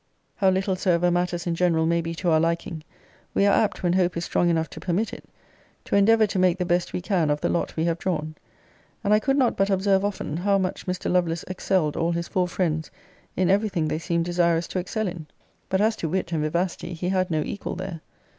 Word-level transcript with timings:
How 0.37 0.49
little 0.49 0.75
soever 0.75 1.11
matters 1.11 1.45
in 1.45 1.53
general 1.53 1.85
may 1.85 2.01
be 2.01 2.15
to 2.15 2.31
our 2.31 2.39
liking, 2.39 2.83
we 3.35 3.45
are 3.45 3.53
apt, 3.53 3.83
when 3.83 3.93
hope 3.93 4.17
is 4.17 4.25
strong 4.25 4.49
enough 4.49 4.67
to 4.71 4.79
permit 4.79 5.13
it, 5.13 5.25
to 5.85 5.95
endeavour 5.95 6.25
to 6.25 6.39
make 6.39 6.57
the 6.57 6.65
best 6.65 6.91
we 6.91 7.01
can 7.01 7.29
of 7.29 7.39
the 7.41 7.49
lot 7.49 7.75
we 7.75 7.85
have 7.85 7.99
drawn; 7.99 8.33
and 9.03 9.13
I 9.13 9.19
could 9.19 9.37
not 9.37 9.55
but 9.55 9.69
observe 9.69 10.03
often, 10.03 10.37
how 10.37 10.57
much 10.57 10.87
Mr. 10.87 11.11
Lovelace 11.11 11.45
excelled 11.47 11.95
all 11.95 12.13
his 12.13 12.27
four 12.27 12.47
friends 12.47 12.89
in 13.37 13.51
every 13.51 13.69
thing 13.69 13.87
they 13.89 13.99
seemed 13.99 14.25
desirous 14.25 14.67
to 14.69 14.79
excel 14.79 15.07
in. 15.07 15.27
But 15.69 15.81
as 15.81 15.95
to 15.97 16.09
wit 16.09 16.31
and 16.31 16.41
vivacity, 16.41 16.95
he 16.95 17.09
had 17.09 17.29
no 17.29 17.43
equal 17.43 17.75
there. 17.75 18.01